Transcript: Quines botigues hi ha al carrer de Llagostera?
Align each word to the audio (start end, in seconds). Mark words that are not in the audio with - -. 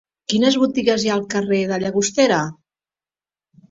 Quines 0.31 0.57
botigues 0.61 1.05
hi 1.09 1.13
ha 1.13 1.15
al 1.19 1.23
carrer 1.35 1.61
de 1.75 1.81
Llagostera? 1.87 2.43